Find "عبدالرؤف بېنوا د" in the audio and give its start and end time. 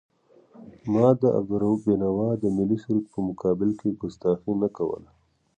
1.37-2.43